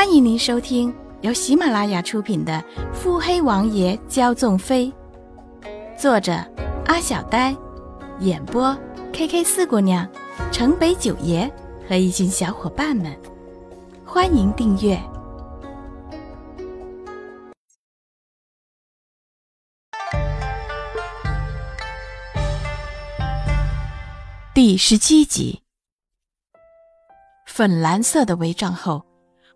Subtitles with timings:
[0.00, 2.54] 欢迎您收听由喜马拉雅出品的
[2.94, 4.90] 《腹黑王爷骄纵妃》，
[6.00, 6.32] 作者
[6.86, 7.54] 阿小呆，
[8.20, 8.74] 演播
[9.12, 10.08] K K 四姑娘、
[10.50, 11.52] 城北九爷
[11.86, 13.14] 和一群小伙伴们。
[14.02, 14.98] 欢迎订阅
[24.54, 25.60] 第十七集。
[27.44, 29.09] 粉蓝色的帷帐后。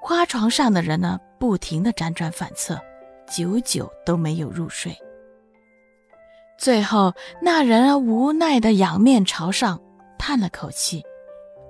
[0.00, 2.80] 花床上的人呢，不停的辗转反侧，
[3.28, 4.96] 久久都没有入睡。
[6.58, 9.80] 最后，那人啊无奈的仰面朝上，
[10.18, 11.02] 叹了口气，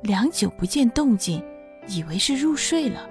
[0.03, 1.45] 良久不见动静，
[1.87, 3.09] 以为是入睡了，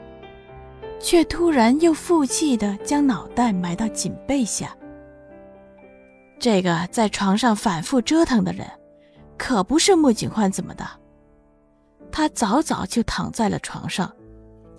[1.00, 4.76] 却突然又负气的将脑袋埋到颈背下。
[6.40, 8.66] 这个在床上反复折腾的人，
[9.38, 10.86] 可不是穆景焕怎么的？
[12.12, 14.12] 他早早就躺在了床上。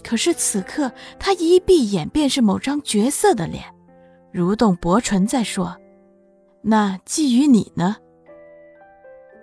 [0.02, 3.64] 可是此刻，他一闭眼便是某张绝色的脸，
[4.32, 5.76] 蠕动薄唇在说
[6.62, 7.96] ：“那寄予你呢？”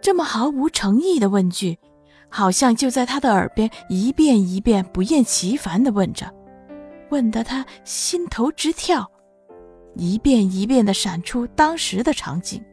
[0.02, 1.78] 这么毫无诚意的问句，
[2.30, 6.34] 好像就在他的耳边一遍一遍不厌其烦地问着，
[7.10, 9.10] 问得他心头直跳，
[9.96, 12.64] 一遍一遍地闪出当时的场景。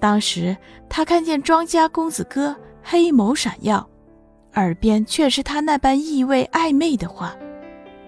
[0.00, 0.56] 当时
[0.88, 3.88] 他看见庄家公子哥黑眸闪耀。
[4.54, 7.36] 耳边却是他那般意味暧昧的话，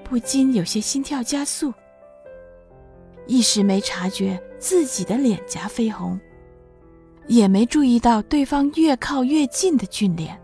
[0.03, 1.73] 不禁有些心跳加速。
[3.27, 6.19] 一时没察觉自己的脸颊绯红，
[7.29, 10.37] 也没注意到对方越靠越近的俊脸。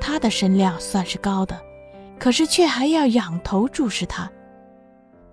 [0.00, 1.60] 他的身量算是高的，
[2.18, 4.28] 可是却还要仰头注视他，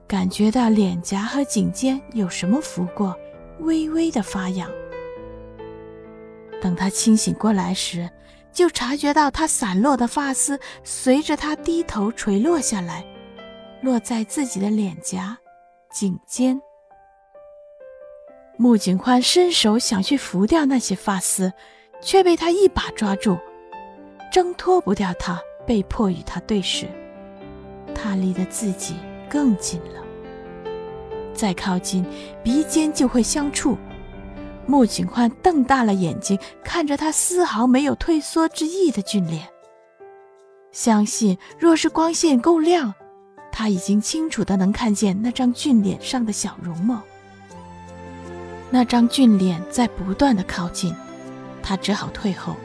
[0.06, 3.18] 感觉到脸颊和颈肩有什么拂过，
[3.62, 4.70] 微微的发痒。
[6.62, 8.08] 等他清醒过来时，
[8.58, 13.06] 就察觉到他散落的发丝随着他低头垂落下来，
[13.82, 15.38] 落在自己的脸颊、
[15.92, 16.60] 颈间。
[18.58, 21.54] 穆景宽伸手想去拂掉那些发丝，
[22.02, 23.38] 却被他一把抓住，
[24.34, 26.88] 挣脱不掉他，被迫与他对视。
[27.94, 28.96] 他离得自己
[29.30, 30.04] 更近了，
[31.32, 32.04] 再靠近，
[32.44, 33.78] 鼻尖就会相触。
[34.68, 39.48] 穆景欢瞪大了眼睛，看着他丝毫没有退缩之意的俊脸。
[40.72, 42.94] 相信若是光线够亮，
[43.52, 47.02] 他已经清楚的能看见那张俊脸上的小容貌。
[48.70, 50.94] 那张俊脸在不断的靠近，
[51.64, 52.56] 他只好退后，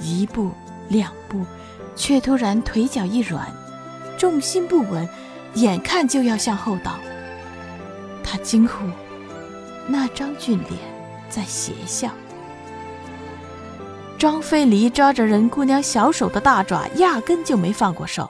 [0.00, 0.50] 一步
[0.88, 1.44] 两步，
[1.94, 3.46] 却突然腿脚一软，
[4.18, 5.08] 重心不稳，
[5.54, 6.98] 眼看就要向后倒。
[8.24, 8.84] 他惊呼
[9.86, 10.94] ：“那张俊脸！”
[11.28, 12.10] 在邪笑。
[14.18, 18.28] 张飞离抓着任姑娘小手的大爪，压根就没放过手。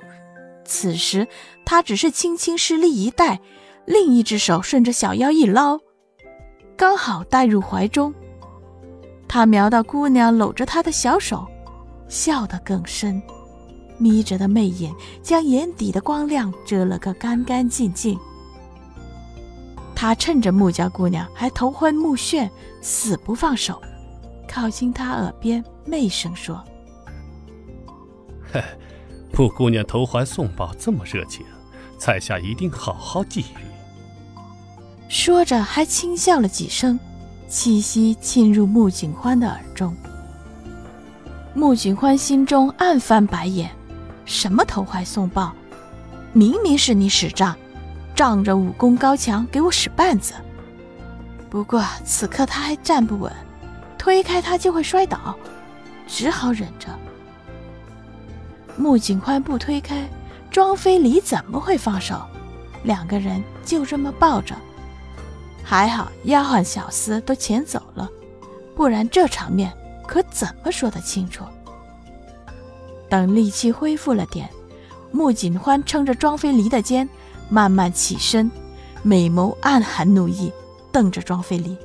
[0.65, 1.29] 此时，
[1.65, 3.41] 他只是轻轻施力一带，
[3.85, 5.79] 另一只手顺着小腰一捞，
[6.77, 8.13] 刚好带入怀中。
[9.29, 11.47] 他瞄到姑娘搂着他的小手，
[12.09, 13.23] 笑得更深，
[13.97, 14.93] 眯着的媚眼
[15.23, 18.19] 将眼底的光亮遮了个干干净净。
[19.97, 22.49] 他趁着穆家姑娘还头昏目眩，
[22.83, 23.81] 死不放手，
[24.47, 26.63] 靠近她耳边媚声说
[28.53, 28.63] ：“嘿，
[29.33, 31.47] 穆姑娘投怀送抱这么热情，
[31.99, 33.47] 在下一定好好觊觎。”
[35.09, 37.01] 说着还轻笑了几声，
[37.49, 39.97] 气息沁入穆景欢的耳中。
[41.55, 43.71] 穆景欢心中暗翻白眼：
[44.27, 45.55] 什么投怀送抱？
[46.35, 47.57] 明明是你使诈！
[48.17, 50.33] 仗着武功高强给我使绊子，
[51.51, 53.31] 不过此刻他还站不稳，
[53.99, 55.37] 推开他就会摔倒，
[56.07, 56.89] 只好忍着。
[58.79, 60.09] 穆景宽不推开，
[60.51, 62.19] 庄飞离怎么会放手？
[62.85, 64.55] 两个人就这么抱着，
[65.63, 68.09] 还好丫鬟小厮都遣走了，
[68.75, 69.71] 不然这场面
[70.07, 71.45] 可怎么说得清楚？
[73.11, 74.49] 等力气恢复了点，
[75.11, 77.07] 穆景欢撑着庄飞离的肩。
[77.49, 78.51] 慢慢起身，
[79.03, 80.53] 美眸暗含怒意，
[80.93, 81.77] 瞪着庄飞离。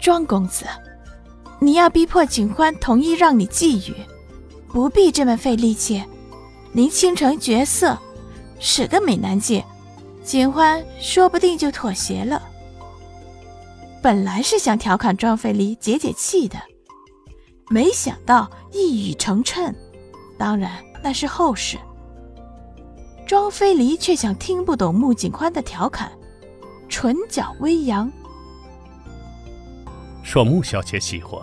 [0.00, 0.64] 庄公子，
[1.58, 3.94] 你要逼迫景欢同意让你觊觎，
[4.68, 6.02] 不必这么费力气。
[6.72, 7.98] 您倾城绝色，
[8.60, 9.64] 使个美男计，
[10.22, 12.42] 景欢说不定就妥协了。
[14.00, 16.56] 本来是想调侃庄飞离解解气的，
[17.68, 19.74] 没想到一语成谶。
[20.38, 20.70] 当然，
[21.02, 21.76] 那是后事。
[23.28, 26.10] 庄飞离却像听不懂穆景宽的调侃，
[26.88, 28.10] 唇角微扬。
[30.22, 31.38] 说穆小姐喜欢，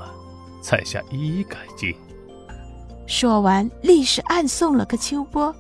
[0.59, 1.95] 在下一一改进。
[3.05, 5.55] 说完，立时暗送了个秋波，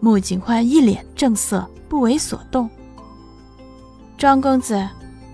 [0.00, 2.70] 穆景欢一脸正色，不为所动。
[4.16, 4.88] 庄公子，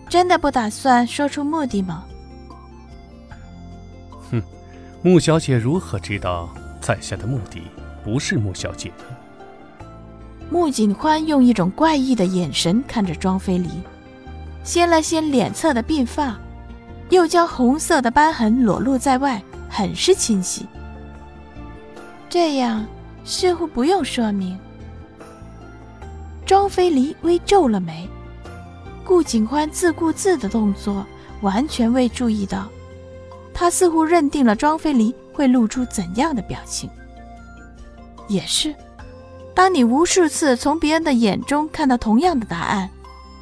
[0.09, 2.05] 真的不打算说出目的吗？
[4.33, 4.43] 哼，
[5.01, 7.63] 穆小姐如何知道在下的目的
[8.03, 9.05] 不是穆小姐呢？
[10.51, 13.69] 穆景欢用一种怪异的眼神看着庄飞离，
[14.65, 16.37] 掀了掀脸侧的鬓发，
[17.09, 20.67] 又将红色的斑痕裸露在外，很是清晰。
[22.29, 22.85] 这样
[23.25, 24.59] 似乎不用说明。
[26.45, 28.09] 庄飞离微皱了眉，
[29.05, 31.07] 顾景欢自顾自的动作
[31.43, 32.67] 完全未注意到，
[33.55, 36.91] 他似乎认定了庄飞离会露出怎样的表情。
[38.27, 38.75] 也是。
[39.55, 42.89] 当你无数次从别人的眼中看到同样的答案，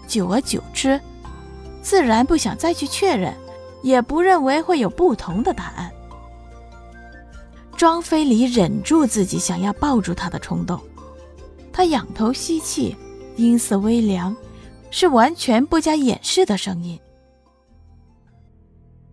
[0.07, 1.01] 久而久之，
[1.81, 3.33] 自然不想再去确认，
[3.83, 5.93] 也不认为会有不同的答案。
[7.77, 10.81] 庄飞离忍住自己想要抱住他的冲动，
[11.73, 12.97] 他仰头吸气，
[13.37, 14.35] 音色微凉，
[14.91, 16.99] 是完全不加掩饰的声音。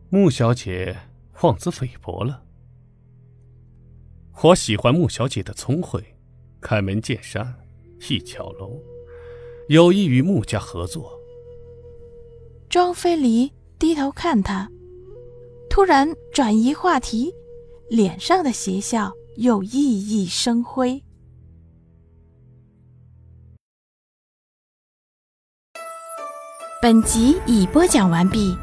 [0.09, 0.97] 穆小姐
[1.41, 2.41] 妄自菲薄了，
[4.41, 6.14] 我喜欢穆小姐的聪慧。
[6.65, 7.53] 开门见山，
[8.09, 8.81] 一巧楼，
[9.67, 11.15] 有意与穆家合作。
[12.67, 14.67] 庄飞离低头看他，
[15.69, 17.31] 突然转移话题，
[17.87, 21.03] 脸上的邪笑又熠熠生辉。
[26.81, 28.57] 本集已播讲完毕。